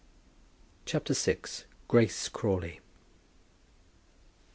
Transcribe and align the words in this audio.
CHAPTER 0.87 1.13
VI. 1.13 1.41
GRACE 1.87 2.27
CRAWLEY. 2.29 2.79